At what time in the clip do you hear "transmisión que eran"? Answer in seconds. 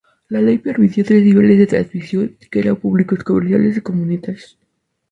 1.67-2.77